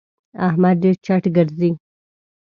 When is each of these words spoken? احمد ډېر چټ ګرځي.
احمد 0.47 0.75
ډېر 0.83 0.95
چټ 1.05 1.23
ګرځي. 1.35 1.71